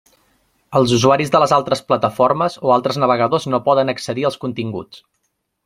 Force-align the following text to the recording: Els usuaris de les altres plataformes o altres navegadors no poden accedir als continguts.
Els 0.79 0.93
usuaris 0.97 1.31
de 1.35 1.41
les 1.43 1.53
altres 1.57 1.83
plataformes 1.91 2.57
o 2.69 2.73
altres 2.77 2.99
navegadors 3.05 3.47
no 3.55 3.61
poden 3.69 3.95
accedir 3.97 4.27
als 4.31 4.43
continguts. 4.47 5.05